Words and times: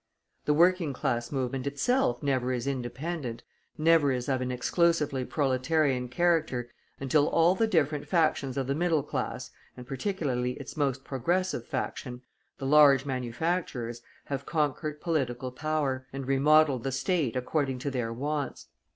The 0.45 0.53
working 0.55 0.93
class 0.93 1.31
movement 1.31 1.67
itself 1.67 2.23
never 2.23 2.51
is 2.51 2.65
independent, 2.65 3.43
never 3.77 4.11
is 4.11 4.27
of 4.27 4.41
an 4.41 4.51
exclusively 4.51 5.23
proletarian 5.25 6.09
character 6.09 6.71
until 6.99 7.27
all 7.29 7.53
the 7.53 7.67
different 7.67 8.07
factions 8.07 8.57
of 8.57 8.65
the 8.65 8.73
middle 8.73 9.03
class, 9.03 9.51
and 9.77 9.85
particularly 9.85 10.53
its 10.53 10.75
most 10.75 11.03
progressive 11.03 11.67
faction, 11.67 12.23
the 12.57 12.65
large 12.65 13.05
manufacturers, 13.05 14.01
have 14.25 14.47
conquered 14.47 15.01
political 15.01 15.51
power, 15.51 16.07
and 16.11 16.25
remodelled 16.27 16.81
the 16.83 16.91
State 16.91 17.35
according 17.35 17.77
to 17.77 17.91
their 17.91 18.11
wants. 18.11 18.69